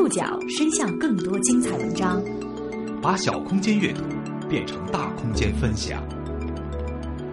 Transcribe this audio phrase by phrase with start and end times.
[0.00, 2.24] 触角伸向更多精彩文章，
[3.02, 4.02] 把小空间阅读
[4.48, 6.02] 变成大空间分享。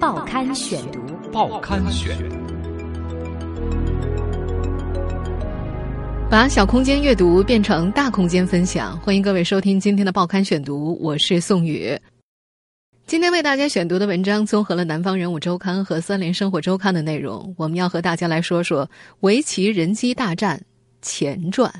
[0.01, 0.99] 报刊选读，
[1.31, 2.17] 报刊选，
[6.29, 8.99] 把小空间阅读变成大空间分享。
[8.99, 11.97] 欢迎各位收听今天的报刊选读，我是宋宇。
[13.05, 20.61] 今天为大家选读的文章综合了《南方人物周刊》和《三联生活周刊》的内容，我们要和大家来说说围棋人机大战
[21.01, 21.71] 前传。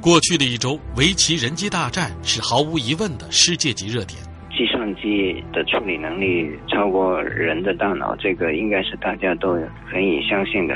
[0.00, 4.16] 过去的一周，围棋人机大战是毫无疑问的世界级热点。
[4.56, 9.54] 计算机的处理能力超过人的大脑，这个应该是大家都
[9.90, 10.74] 可以相信的。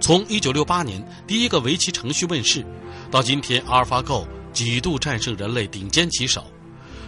[0.00, 2.64] 从一九六八年第一个围棋程序问世，
[3.10, 6.42] 到今天阿尔法狗几度战胜人类顶尖棋手，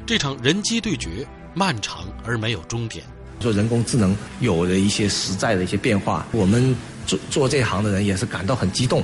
[0.04, 3.02] 这场人机对决漫长而没有终点。
[3.40, 6.76] 做人工智能有了一些实在的一些变化，我们
[7.06, 9.02] 做做这行的人也是感到很激动。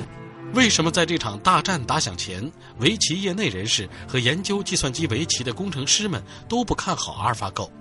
[0.53, 7.71] 为什么在这场大战打响前，围棋业内人士和研究计算机围棋的工程师们都不看好阿尔法狗？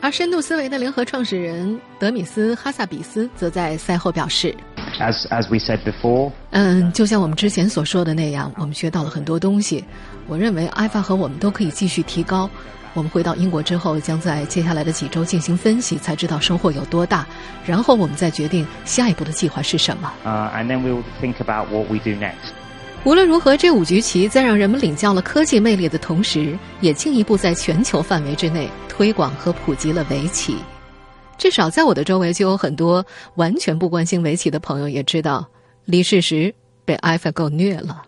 [0.00, 4.56] 而深度思维的联合创始人德米斯·哈萨比斯则在赛后表示
[4.98, 9.84] ：“As as we said before，嗯，就像我们之前所说的那样，我们学到了很多东西。
[10.26, 12.48] 我认为 Alpha 和我们都可以继续提高。”
[12.92, 17.26] 我们回到英国之后，将在接下来的几周进行分析，才知道收获有多大。
[17.64, 20.12] 然后我们再决定下一步的计划是什么。
[20.24, 22.50] Uh, and then we'll think about what we do next.
[23.04, 30.56] 无论如何，这五局棋在让人们领教了科技魅力的同时，也进一步在全球范围之内推广和普及了围棋。
[31.38, 35.48] 至少在我的周围，就有很多完全不关心围棋的朋友也知道，
[35.86, 38.02] 李世石被 AlphaGo 虐了。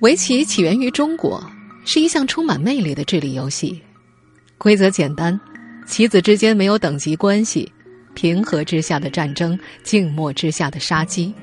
[0.00, 1.42] 围棋起源于中国，
[1.84, 3.78] 是一项充满魅力的智力游戏。
[4.56, 5.38] 规则简单，
[5.86, 7.70] 棋子之间没有等级关系，
[8.14, 11.34] 平和之下的战争，静默之下的杀机，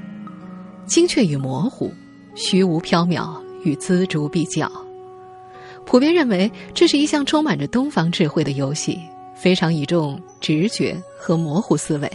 [0.87, 1.93] 精确与模糊，
[2.33, 4.71] 虚无缥缈与锱铢必较。
[5.85, 8.97] 普遍认为，这是一项充满着东方智慧的游戏，
[9.35, 12.11] 非常倚重直觉和模糊思维。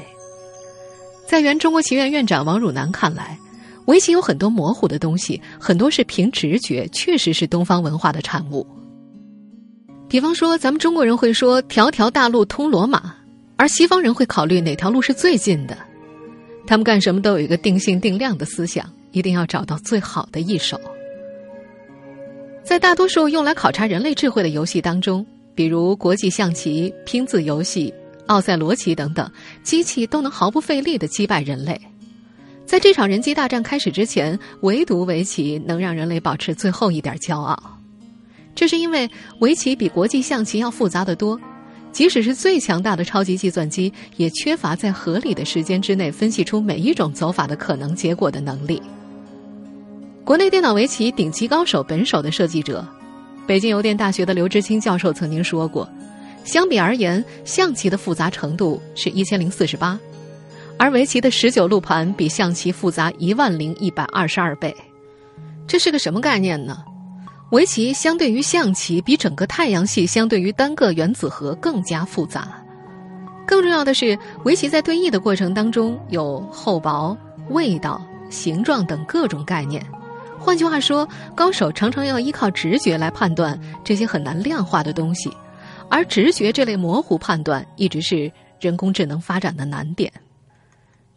[1.25, 3.39] 在原中国棋院院长王汝南看来。
[3.87, 8.67] 围棋有很多模糊的东西，很多是凭直觉，确实是东方文化的产物。
[10.09, 13.15] 比方说，咱们中国人会说“条条大路通罗马”，
[13.57, 15.77] 而西方人会考虑哪条路是最近的。
[16.67, 20.81] 他们干什么都有一个定性定量的思想，一定要找到最好的一手。
[22.63, 27.93] 在大多数用来考察人类智慧的游戏当中，比如国际象棋、拼字游戏、
[28.27, 29.29] 奥赛罗棋等等，
[29.65, 31.81] 机器都能毫不费力的击败人类。
[32.65, 37.79] 在这场人机大战开始之前，唯独围棋能让人类保持最后一点骄傲。
[38.55, 39.11] 这是因为
[39.41, 41.39] 围棋比国际象棋要复杂的多，
[41.91, 48.81] 即使是最强大的超级计算机，也缺乏在合理的时间之内分析出每一种走法的可能结果的能力。
[50.25, 52.87] 国内电脑围棋顶级高手本手的设计者，
[53.47, 55.89] 北京邮电大学的刘知清教授曾经说过
[56.45, 59.99] ：“相比而言，象棋的复杂程度是一千零四十八。”
[60.83, 64.75] 而围棋的十九路盘比象棋复杂一万零一百二十二倍，
[65.65, 66.83] 这是个什么概念呢？
[67.53, 72.61] 围棋相对于象棋，比整个太阳系相对于单个原子核更加复杂。
[73.47, 77.17] 更重要的是，围棋在对弈的过程当中有厚薄、
[77.51, 79.87] 味道、形状等各种概念，
[80.37, 85.31] 换句话说，高手常常要依靠直觉来判断这些很难量化的东西，
[85.89, 90.13] 而直觉这类模糊判断一直是人工智能发展的难点。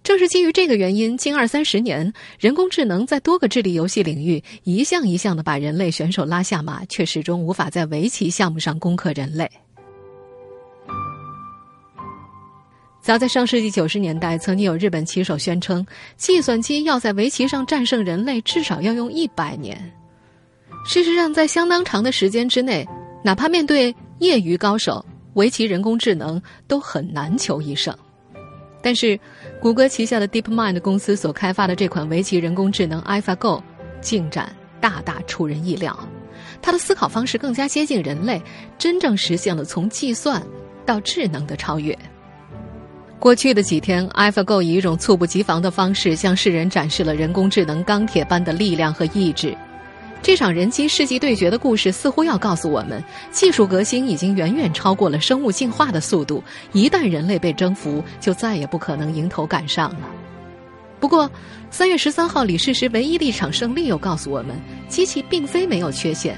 [0.06, 9.50] 正是基于这个原因，近二三十年，人工智能在多个智力游戏领域一项一项的把人类选手拉下马，却始终无法在围棋项目上攻克人类。
[13.02, 15.84] 早在上世纪九十年代，曾经有日本棋手宣称，
[16.18, 19.92] 计算机要在围棋上战胜人类，至少要用一百年。
[20.86, 22.88] 事实上，在相当长的时间之内，
[23.24, 25.04] 哪怕面对业余高手，
[25.34, 27.92] 围棋人工智能都很难求一胜。
[28.86, 29.20] 但是，
[29.60, 33.60] 谷歌旗下的 DeepMind 公司所开发的这款围棋人工智能 AlphaGo
[34.00, 35.98] 进展大大出人意料，
[36.62, 38.40] 它的思考方式更加接近人类，
[38.78, 40.40] 真正实现了从计算
[40.86, 41.98] 到智能的超越。
[43.18, 49.58] 过去的几天，AlphaGo 以一种猝不及防的方式向世人展示了人工智能钢铁般的力量和意志。
[50.26, 56.44] 这场人机世纪对决的故事似乎要告诉我们，技术革新已经远远超过了生物进化的速度。
[56.72, 60.10] 一旦人类被征服，就再也不可能迎头赶上了。
[61.00, 61.30] 不过，
[61.70, 66.36] 三月十三号，李世石唯一的一场胜利又告诉我们，机器并非没有缺陷。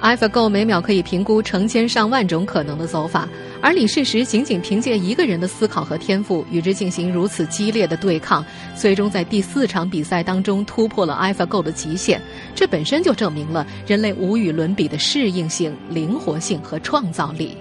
[0.00, 3.28] AlphaGo 每秒可以评估成千上万种可能的走法，
[3.60, 8.42] 而李世石仅仅凭借一个人的思考和天赋与之进行如此激烈的对抗，
[8.74, 12.18] 最终在第四场比赛当中突破了 AlphaGo 的极限。
[12.54, 17.54] 这本身就证明了人类无与伦比的适应性、灵活性和创造力。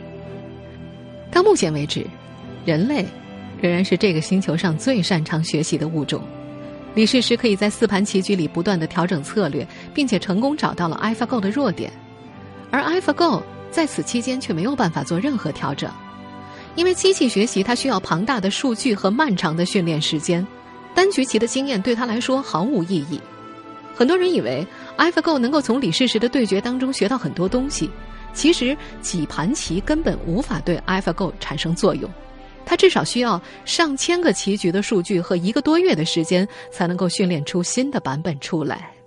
[1.29, 2.07] 到目前为止，
[2.63, 3.05] 人类
[3.61, 6.21] 仍然是这个星球上最擅长学习的物种。
[6.95, 11.91] 李世石可以在四盘棋局里不断的调整策略，并且成功找到了 AlphaGo 的弱点。
[12.71, 15.89] 而 AlphaGo 在此期间却没有办法做任何调整，
[16.75, 20.45] 因为机器学习它需要庞大的数据和漫长的训练时间，
[20.93, 23.19] 单局棋的经验对他来说毫无意义。
[23.95, 24.65] 很多人以为
[24.97, 27.89] AlphaGo 能够从李世石的对决当中学到很多东西，
[28.33, 32.09] 其实几盘棋根本无法对 AlphaGo 产生作用，
[32.65, 38.98] 它至少需要上千个棋局的数据和一个多月的时间才能够训练出新的版本出来。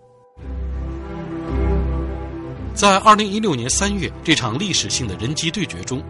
[2.74, 6.02] 在二零一六年三月这场历史性的人机对决中，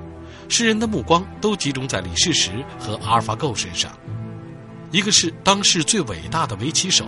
[0.48, 3.92] 世人的目光都集中在李世石和阿尔法狗身上。
[4.92, 7.06] 一个是当世最伟大的围棋手，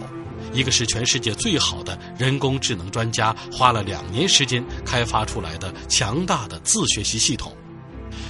[0.52, 7.56] 一个是全世界最好的人工智能专家，花了两年时间开发出来的强大的自学习系统，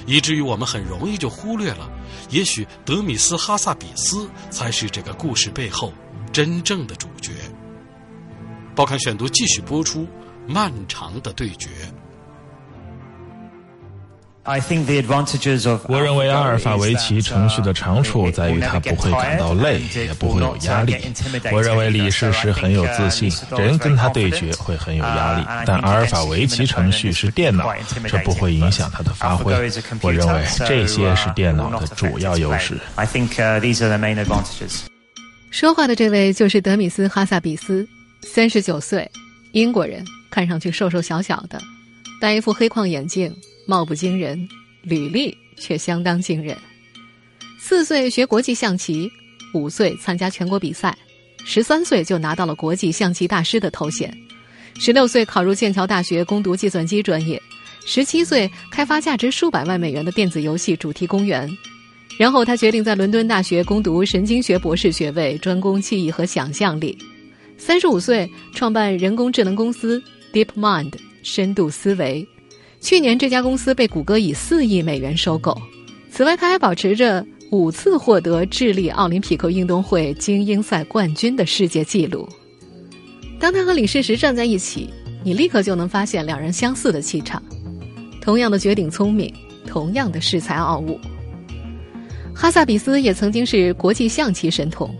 [0.06, 1.90] 以至于我们很容易就忽略了，
[2.30, 5.92] 也许德米斯·哈萨比斯才是这个故事背后
[6.32, 7.32] 真正的主角。
[8.74, 10.06] 报刊选读继续播出。
[10.46, 11.68] 漫长的对决。
[15.88, 20.94] 我认为阿尔法围棋程序的长处在于它不会感到累，也不会有压力。
[21.50, 25.46] 我认为李世石很有自信，人跟他对决会很有压力。
[25.64, 27.74] 但阿尔法围棋程序是电脑，
[28.06, 29.50] 这不会影响他的发挥。
[30.02, 32.78] 我认为这些是电脑的主要优势。
[35.50, 37.88] 说话的这位就是德米斯·哈萨比斯，
[38.22, 39.10] 三十九岁，
[39.54, 40.04] 英国人。
[40.30, 41.62] 看上去瘦瘦小小的，
[42.20, 43.32] 戴一副黑框眼镜，
[43.68, 44.48] 貌不惊人，
[44.82, 46.58] 履历却相当惊人。
[47.56, 49.08] 四岁学国际象棋，
[49.54, 50.98] 五岁参加全国比赛，
[51.44, 54.12] 十三岁就拿到了国际象棋大师的头衔，
[54.76, 57.40] 十六岁考入剑桥大学攻读计算机专业，
[57.86, 61.48] 十七岁开发价值数百万美元的电子游戏主题公园，
[62.18, 66.98] 然后他决定在伦敦大学攻读神经学博士学位，专攻记忆和想象力。
[67.56, 70.02] 三十五岁创办人工智能公司。
[70.32, 70.92] DeepMind
[71.22, 72.26] 深度思维，
[72.80, 75.56] 去年这家公司被谷歌以四亿美元收购。
[76.10, 82.28] 此外，他还保持着五次获得智利奥林匹克运动会精英赛冠军的世界纪录。
[83.38, 84.90] 当他和李世石站在一起，
[85.22, 87.40] 你立刻就能发现两人相似的气场，
[88.20, 89.32] 同样的绝顶聪明，
[89.68, 90.98] 同样的恃才傲物。
[92.34, 94.92] 哈萨比斯也曾经是国际象棋神童，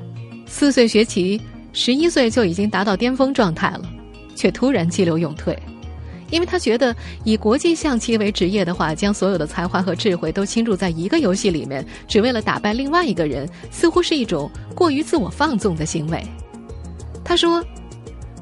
[0.46, 1.40] 四岁学棋，
[1.74, 3.82] 十一岁就已经达到巅峰状态了。
[4.36, 5.56] 却突然激流勇退，
[6.28, 16.20] 因为他觉得以国际象棋为职业的话，将所有的才华和智慧都倾注在一个游戏里面，只为了打败另外一个人，似乎是一种过于自我放纵的行为。
[17.24, 17.64] 他说：“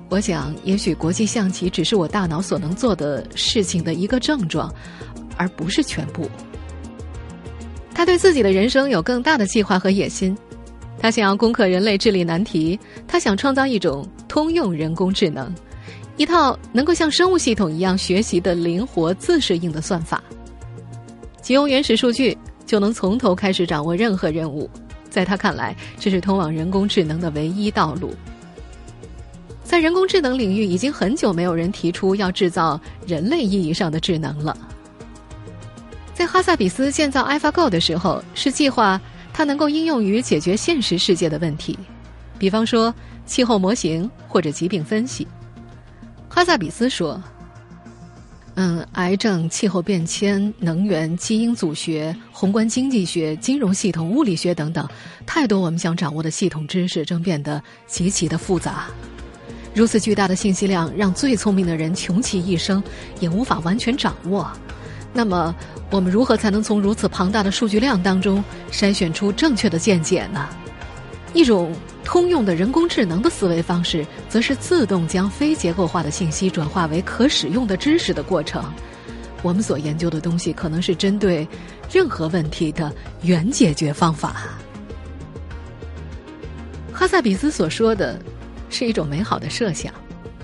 [0.08, 4.74] 我想，也许国际象棋只是我大脑所能做的事情的一个症状，
[5.36, 6.26] 而不是全部。”
[7.94, 10.34] 他对自己的人生有更大的计划和野心，
[11.02, 12.78] 他想要攻克人类智力难题，
[13.08, 15.52] 他想创造一种通用人工智能。
[16.16, 20.22] 一套能够像生物系统一样学习的灵活、自适应的算法，
[21.40, 24.70] 仅用原始数据就能从头开始掌握任何任务。
[25.10, 28.14] 在他看来，这是通往人工智能的唯一道路。
[29.64, 34.56] 在人工智能领域，已经很久没有人提出要制造人类意义上的智能了。
[36.14, 39.00] 在哈萨比斯建造 AlphaGo 的时候，是计划
[39.32, 41.78] 它能够应用于解决现实世界的问题，
[42.38, 45.26] 比方说气候模型或者疾病分析。
[46.28, 47.22] 哈萨比斯说
[48.54, 54.86] ：“嗯，癌症、气候变迁、能源、基因组学、宏观经济学、金融系统、物理学等等，
[55.26, 58.88] 太多我们想掌握的系统知识正变得极其的复杂。
[59.74, 62.82] 如此巨大的信息量，让最聪明的人穷其一生
[63.20, 64.50] 也无法完全掌握。
[65.12, 65.54] 那么，
[65.90, 70.48] 我们如何才能从如此庞大的数据量当中筛选出正确的见解呢？
[71.34, 78.64] 一种通用的人工智能的思维方式，则是自动将非结构化的信息转化为可使用的知识的过程。
[79.42, 81.46] 我们所研究的东西，可能是针对
[81.90, 82.92] 任何问题的
[83.22, 84.58] 原解决方法。
[86.92, 88.20] 哈萨比斯所说的，
[88.68, 89.92] 是一种美好的设想。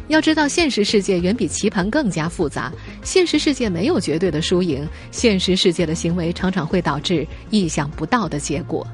[0.08, 2.72] 要知道，现实世界远比棋盘更加复杂。
[3.02, 8.86] 现实世界没有绝对的输赢，现实世界的行为常常会导致意想不到的结果。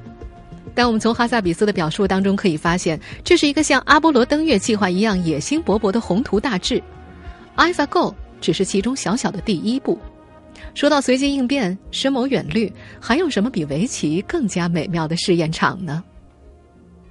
[0.74, 6.82] 但我们从哈萨比斯的表述当中可以发现，这是一个像阿波罗登月计划一样野心勃勃的宏图大志。
[7.56, 9.96] AlphaGo 只是其中小小的第一步。
[10.74, 16.02] 说到随机应变、深谋远虑，还有什么比围棋更加美妙的试验场呢？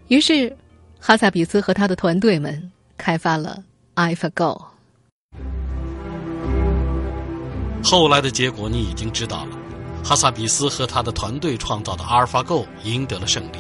[0.10, 0.54] 于是，
[1.00, 3.64] 哈萨比斯和他的团队们开发了
[3.96, 4.66] AlphaGo。
[7.84, 9.58] 后来的结果你已经知道了。
[10.04, 13.58] 哈萨比斯和他的团队创造的阿尔法 Go 赢得了胜利。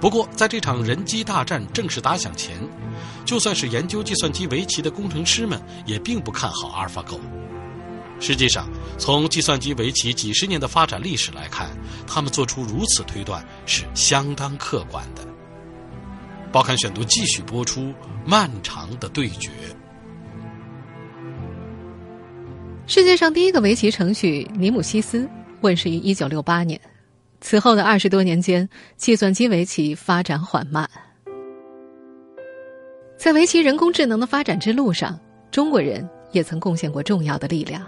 [0.00, 2.56] 不过，在这场人机大战正式打响前，
[3.24, 7.20] 就算是研究计算机围棋的工程师们，也并不看好阿尔法 Go。
[8.18, 11.70] 实际上，从计算机围棋几十年的发展历史来看，
[12.06, 15.24] 他们做出如此推断是相当客观的。
[16.54, 17.80] 报刊选读继续播出
[18.24, 19.50] 《漫长的对决》。
[22.86, 25.28] 世界上第一个围棋程序尼姆西斯。
[25.62, 26.80] 问世于一九六八年，
[27.40, 30.88] 此后的二十多年间，计算机围棋发展缓慢。
[33.16, 35.18] 在围棋人工智能的发展之路上，
[35.50, 37.82] 中国人也曾贡献过重要的力量。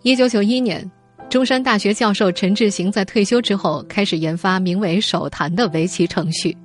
[0.00, 0.90] 一九九一年，
[1.28, 6.56] 中山大学教授陈志行在退休之后开始研发名为“手谈”的围棋程序，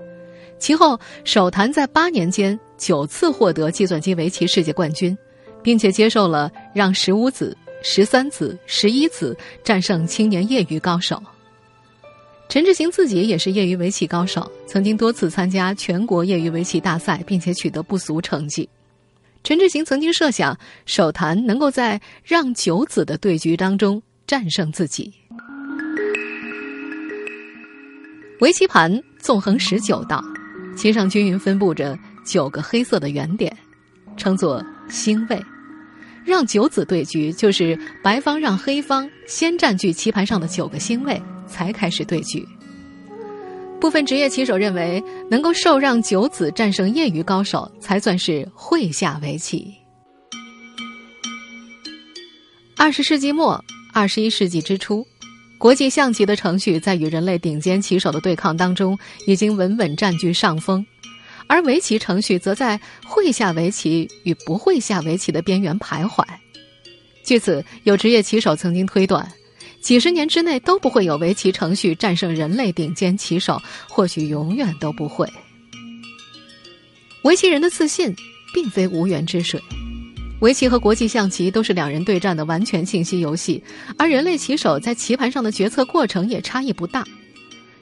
[0.62, 5.18] 其后“手谈”在八年间九次获得计算机围棋世界冠军，
[5.64, 7.58] 并且接受了让十五子。
[7.84, 11.20] 十三子、十一子战胜青年业余高手。
[12.48, 18.70] 陈志行自己也是业余围棋高手，曾经多次参加全国业余围棋大赛，并且取得不俗成绩。
[19.44, 25.12] 陈志行曾经设想，手谈能够在让九子的对局当中战胜自己。
[28.42, 30.24] 围棋盘纵横十九道，
[30.76, 33.56] 其上均匀分布着九个黑色的圆点，
[34.18, 35.42] 称作星位。
[36.24, 42.48] 让九子对局，就是白方让黑方先占据棋盘上的九个星位，才开始对局。
[43.80, 49.74] 部分职业棋手认为，能够受让九子战胜业余高手，才算是会下围棋。
[52.78, 55.04] 二十世纪末，二十一世纪之初，
[55.62, 60.84] 国际象棋的程序在与人类顶尖棋手的对抗当中，已经稳稳占据上风。
[61.46, 66.26] 而围棋程序则在会下围棋与不会下围棋的边缘徘徊。
[67.24, 69.32] 据此，有职业棋手曾经推断，
[69.82, 75.32] 几十年之内都不会有围棋程序战胜人类顶尖棋手，或许永远都不会。
[77.22, 78.12] 围棋人的自信
[78.52, 79.62] 并非无源之水，
[80.42, 83.64] 围棋和国际象棋都是两人对战的完全信息游戏，
[83.96, 87.06] 而人类棋手在棋盘上的决策过程也差异不大。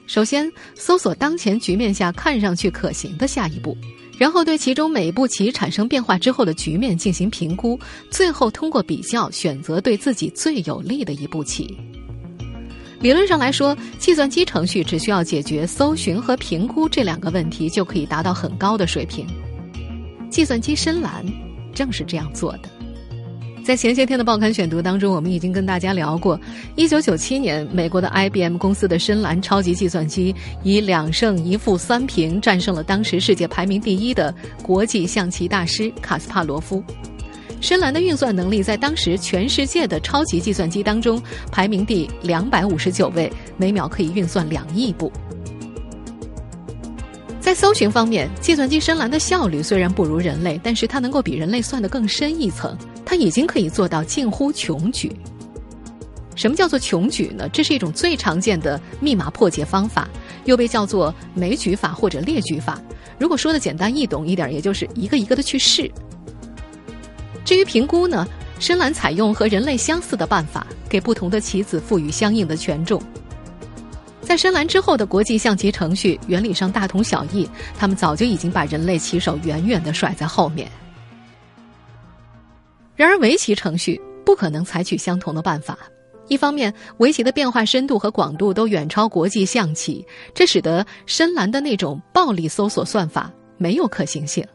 [0.08, 3.78] 首先，搜索当前局面下看上去可行的下一步，
[4.18, 7.80] 然后对其中每一步棋产生变化之后的局面进行评估，
[8.12, 11.78] 最后通过比较选择对自己最有利的一步棋。
[13.00, 19.26] 理论上来说，计算机程序只需要解决搜寻和评估这两个问题，就可以达到很高的水平。
[20.30, 21.26] 计算机深蓝
[21.80, 22.64] 正是这样做的。
[23.64, 26.38] 在前些天的报刊选读当中，我们已经跟大家聊过，
[26.76, 36.84] 一九九七年，美国的 IBM 公司的深蓝超级计算机以两胜一负三平战胜了当时世界排名第一的国际象棋大师卡斯帕罗夫。
[37.62, 45.10] 深蓝的运算能力在当时全世界的超级计算机当中排名第两百五十九位，每秒可以运算两亿步。
[47.50, 52.78] 在搜寻方面，计算机深蓝的效率虽然不如人类，但是它能够比人类算得更深一层。
[53.04, 55.12] 它已经可以做到近乎穷举。
[56.36, 57.50] 什么叫做穷举呢？
[57.52, 60.08] 这是一种最常见的密码破解方法，
[60.46, 62.80] 又被叫做枚举法或者列举法。
[63.18, 65.92] 如果说的简单易懂一点，也就是一个一个的去试。
[67.44, 68.28] 至于评估呢，
[68.60, 73.02] 深蓝采用和人类相似的办法，给不同的棋子赋予相应的权重。
[74.30, 80.70] 在深蓝之后的国际象棋程序，原理上大同小异，他们早就已经把人类棋手远远的甩在后面。
[82.96, 85.80] 然而，围棋程序不可能采取相同的办法。
[86.28, 90.06] 一方面，围棋的变化深度和广度都远超国际象棋，
[90.36, 94.46] 这使得深蓝的那种暴力搜索算法没有可行性；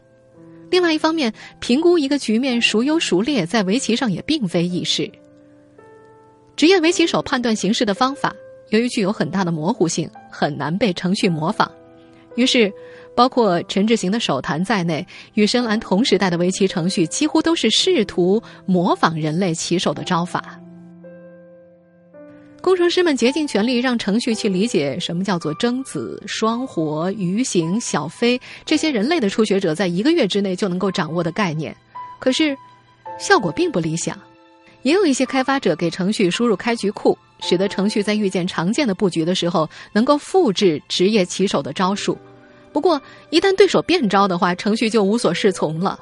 [0.69, 5.11] 另外一方面，评估一个局面孰优孰劣，在围棋上也并非易事。
[6.55, 8.33] 职业围棋手判断形势的方法。
[8.69, 11.69] 由于具有很大的模糊性，很难被程序模仿，
[12.35, 12.71] 于是，
[13.15, 15.05] 包括陈志行的手谈在内，
[15.35, 20.59] 与深蓝同时代的围棋程序几乎都是试图模仿人类棋手的招法。
[22.61, 31.75] 工程师们竭尽全力让程序去理解什么叫做争子、双活、鱼形、小飞这些人类的初学者在一个月之内就能够掌握的概念，
[32.19, 32.57] 可是，
[33.19, 34.19] 效果并不理想。
[34.85, 37.17] 也有一些开发者给程序输入开局库。
[37.41, 42.17] 使得程序在遇见常见的布局的时候，能够复制职业棋手的招数。
[42.71, 42.99] 不过，
[43.29, 45.99] 一旦对手变招的话，程序就无所适从了。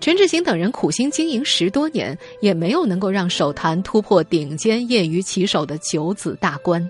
[0.00, 6.88] 陈志行等人苦心经营十多年，也没有能够让手坛突破顶尖业余棋手的九子大关。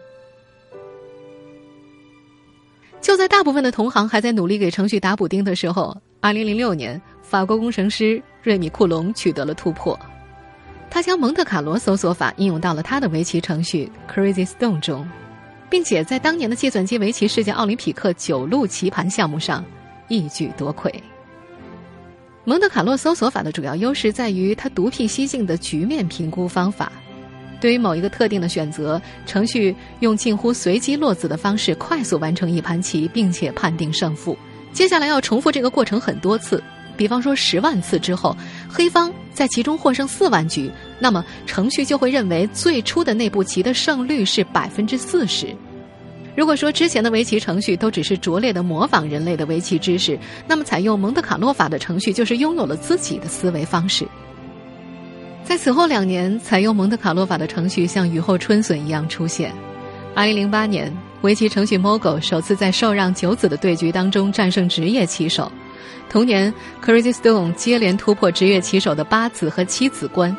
[3.01, 9.99] 就在大部分的同行还在努力给程序打补丁的时候，二零零六年，法国工程师瑞米库隆取得了突破。
[10.95, 15.05] 他将蒙特卡罗搜索法应用到了他的围棋程序 Crazy Stone 中，
[15.69, 19.65] 并且在当年的计算机围棋世界奥林匹克九路棋盘项目上
[20.07, 21.03] 一举夺魁。
[22.45, 26.93] 蒙特卡洛搜索法的主要优势在于它独辟蹊径的局面评估方法。
[27.61, 34.39] 对于某一个特定的选择，程序用近乎随机落子的方式快速完成一盘棋，并且判定胜负。
[34.73, 36.63] 接下来要重复这个过程很多次。
[36.97, 38.37] 比方说，十万次之后，
[38.69, 45.55] 黑方在其中获胜四万局，那么程序就会认为最初的那步棋的胜率是百分之四十。
[46.37, 50.19] 如果说之前的围棋程序都只是拙劣的模仿人类的围棋知识，
[50.49, 54.07] 那么采用蒙特卡洛法的程序就是拥有了自己的思维方式。
[55.45, 59.53] 在此后两年，采用蒙特卡洛法的程序像雨后春笋一样出现。
[60.15, 65.53] 二零零八年，围棋程序 Mogo 首次在受让九子的对局当中战胜职业棋手。
[66.09, 66.53] 同年
[66.85, 70.37] ，Crazy Stone 接连突破职业棋手的八子和七子关。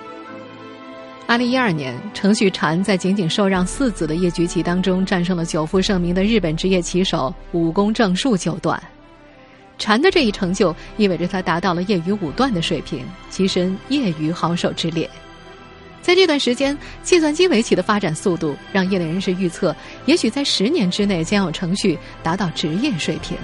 [1.28, 8.82] 二零一二年，程序禅在仅仅受让四子的夜局棋当中，战胜了久负盛名的日本职业棋手武功正数九段。
[9.78, 15.10] 禅的这一成就，意味着他达到了业余五段的水平，跻身业余好手之列。
[16.02, 23.36] 在这段时间，计算机围棋的发展速度，让业内人士预测，也许在十年之内，将有程序达到职业水平。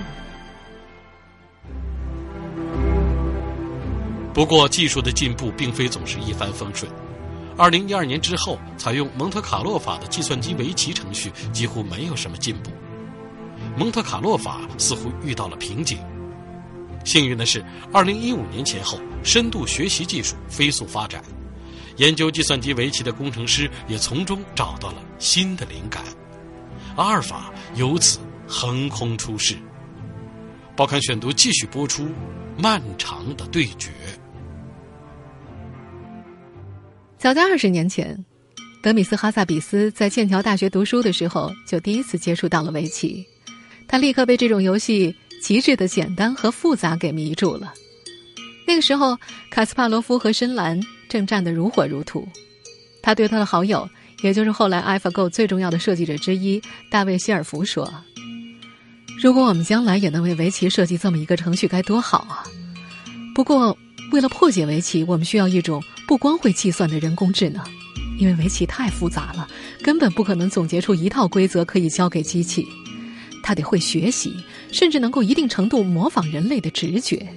[4.34, 6.90] 不过，技术的进步并非总是一帆风顺。
[7.58, 12.72] 二零一二年之后，采用蒙特卡洛法的计算机围棋程序几乎没有什么进步。
[13.78, 16.00] 蒙特卡洛法似乎遇到了瓶颈。
[17.04, 21.22] 幸运的是，二零一五年前后，深度学习技术飞速发展，
[21.98, 26.02] 研究计算机围棋的工程师也从中找到了新的灵感，
[26.96, 29.58] 阿尔法由此横空出世。
[30.74, 32.08] 报刊选读继续播出。
[32.58, 33.90] 漫长的对决。
[37.22, 38.18] 早在二十年前，
[38.82, 43.24] 德米斯·哈萨比斯在剑桥大学读书的时候，就第一次接触到了围棋。
[43.88, 47.72] 他立刻被这种游戏极致的简单和复杂给迷住了。
[48.66, 49.16] 那个时候，
[49.52, 52.28] 卡斯帕罗夫和深蓝正战得如火如荼。
[53.04, 53.88] 他对他的好友，
[54.24, 57.88] 也就是后来 AlphaGo 最重要的设计者之一大卫·希尔弗说。
[59.22, 62.42] 如果我们将来也能为围棋设计这么一个程序，该多好啊！
[63.36, 63.78] 不过，
[64.12, 67.64] 为了破解围棋，我们需要一种不光会计算的人工智能，
[68.20, 69.48] 因为围棋太复杂了，
[69.82, 72.68] 根本不可能总结出一套规则可以交给机器。
[73.42, 74.36] 它得会学习，
[74.72, 77.28] 甚至能够一定程度模仿人类的直觉。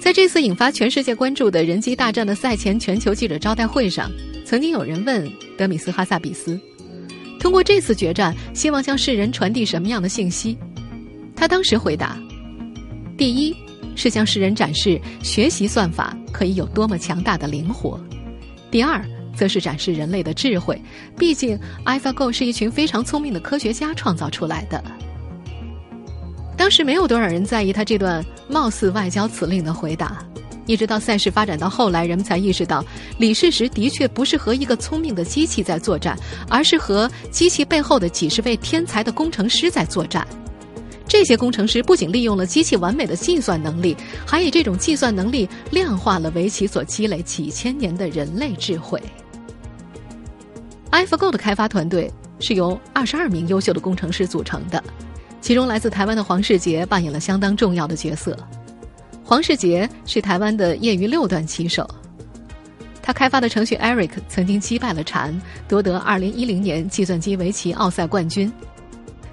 [0.00, 4.08] 在这次引发全世界关注的人机大战的赛前全球记者招待会上，
[4.44, 5.28] 曾经有人问
[5.58, 6.58] 德米斯·哈萨比斯。
[7.40, 10.56] 通过这次决战，希望向世人传递什么样的信息？
[11.34, 12.16] 他当时回答：
[13.18, 13.54] 第一，
[13.96, 17.98] 是向世人展示学习算法可以有多么强大的灵活；
[18.70, 19.04] 第二，
[19.34, 20.80] 则是展示人类的智慧。
[21.18, 24.80] 毕竟，AlphaGo 是一群非常聪明的科学家创造出来的。
[26.56, 30.24] 当时没有多少人在意他这段貌似外交辞令的回答。
[30.66, 32.84] 一直到赛事发展到后来，人们才意识到，
[33.18, 40.26] 李世石的确不是和一个聪明的机器在作战，而是和机器背后的几十位天才的工程师在作战。
[41.18, 49.02] 这些工程师不仅利用了机器完美的计算能力，还以这种计算能力量化了围棋所积累几千年的人类智慧。
[50.90, 54.84] AlphaGo 的开发团队是由二十二名优秀的工程师组成的，
[55.40, 58.36] 其中来自台湾的黄世杰扮演了相当重要的角色。
[59.24, 61.88] 黄世杰是台湾的业余六段棋手，
[63.00, 65.34] 他开发的程序 Eric 曾经击败了蝉，
[65.66, 68.52] 夺得二零一零年计算机围棋奥赛冠军。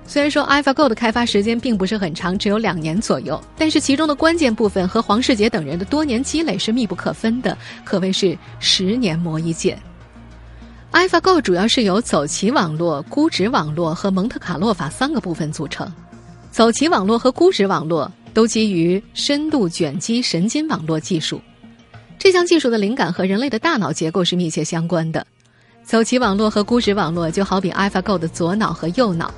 [0.05, 9.81] 虽然说 AlphaGo 的开发时间并不是很长，只有两年左右，但是其中的关键部分和黄世杰等人的多年积累是密不可分的，可谓是十年磨一剑。
[10.91, 15.91] AlphaGo 主要是由走棋网络、估值网络和蒙特卡洛法三个部分组成。
[16.51, 21.41] 走棋网络和估值网络都基于深度卷积神经网络技术，
[22.19, 25.25] 这项技术的灵感和人类的大脑结构是密切相关的。
[25.83, 29.33] 走棋网络和估值网络就好比 AlphaGo 的左脑和右脑。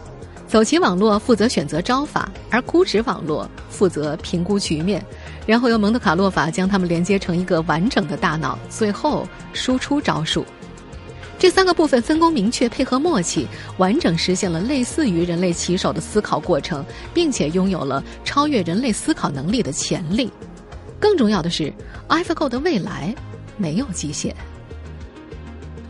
[0.47, 5.03] 走棋网络负责选择招法，而估值网络负责评估局面，
[5.45, 10.45] 然后由蒙特卡洛法将它们连接成一个完整的大脑，最后输出招数。
[11.38, 13.45] 这三个部分分工明确，配合默契，
[13.77, 20.31] 完整实现了类似于人类棋手的思考过程，并且拥有了超越人类思考能力的潜力。
[20.99, 21.73] 更重要的是
[22.08, 23.13] ，AlphaGo 的未来
[23.58, 24.34] 没有极限。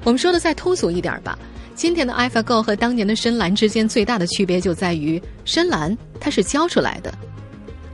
[0.04, 1.38] 我们说的再通俗一点吧。
[1.76, 7.14] 今天的 AlphaGo 和当年的深蓝之间最大的区别就在于，深蓝它是教出来的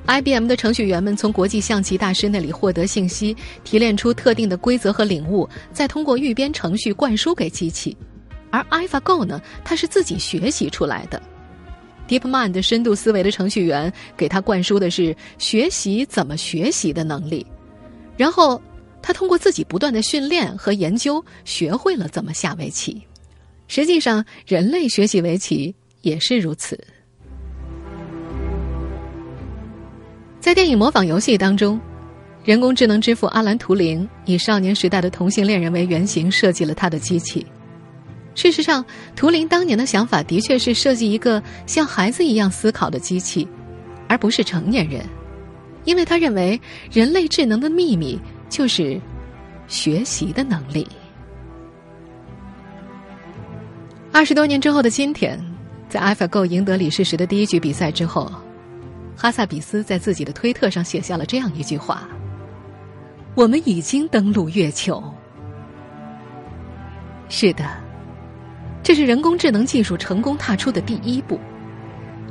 [0.06, 7.98] ，IBM 的程序员们从国际象棋大师那里获得信息，提炼出特定的规则和领悟，再通过预编程序灌输给机器；
[8.52, 11.20] 而 AlphaGo 呢，它是自己学习出来的
[12.08, 17.44] ，DeepMind 深度思维的程序员给他灌输的是学习怎么学习的能力，
[18.16, 18.62] 然后
[19.02, 23.02] 他通过自己不断的训练和研究，学会了怎么下围棋。
[23.74, 26.78] 实际上，人类学习围棋也是如此。
[30.42, 31.80] 在电影模仿游戏当中，
[32.44, 37.48] 人工智能之父阿兰·图灵以少年时代的同性恋人为原型设计了他的机器。
[38.36, 38.84] 事实上，
[39.16, 43.48] 图灵当年的想法的确是设计一个像孩子一样思考的机器，
[44.10, 45.06] 而不是成年人，
[45.86, 46.60] 因为他认为
[46.92, 49.00] 人类智能的秘密就是
[49.70, 50.86] 学习的能力。
[54.14, 55.40] 二十多年之后的今天，
[55.88, 58.30] 在 AlphaGo 赢得李世石的第一局比赛之后，
[59.16, 62.10] 哈萨比斯在自己的推特上写下了这样一句话
[63.36, 65.02] ：“我们已经登陆月球。”
[67.30, 67.64] 是的，
[68.84, 71.40] 这是人工智能技术成功踏出的第一步。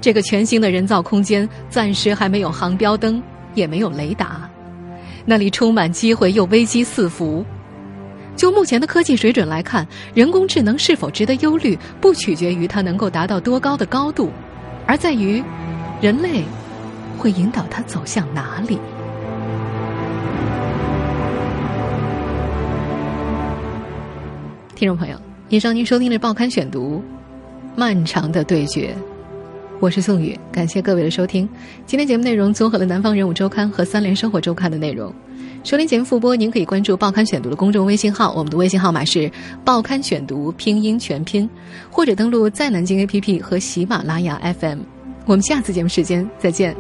[0.03, 3.23] 这个全新的人造空间暂时还没有航标灯，
[3.55, 4.49] 也没有雷达，
[5.25, 7.43] 那里充满机会又危机四伏。
[8.37, 14.31] 就目前的科技水准来看，人工智能是否值得忧虑，不取决于它能够达到多高的高度，
[14.87, 15.43] 而在于
[16.01, 16.43] 人类
[17.19, 18.79] 会引导它走向哪里。
[24.75, 25.17] 听众朋友，
[25.51, 26.97] 以上您收听的《报刊选读》，
[27.77, 28.97] 漫长的对决。
[29.79, 31.47] 我是宋宇，感谢各位的收听。
[31.85, 35.15] 今天节目内容综合了《南方人物周刊》和《三联生活周刊》的内容。
[35.63, 39.31] 收听节目复播，您可以关注《报刊选读》的公众微信号，我们的微信号码是
[39.63, 41.49] “报刊选读”拼音全拼，
[41.91, 44.79] 或者登录在南京 APP 和喜马拉雅 FM。
[45.27, 46.75] 我们下次节目时间再见。